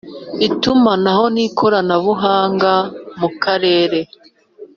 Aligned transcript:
Itumanaho 0.47 1.25
n 1.35 1.37
ikoranabuhanga 1.45 2.73
mu 3.19 3.29
karere 3.43 3.99